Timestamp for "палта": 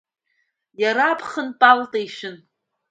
1.59-1.97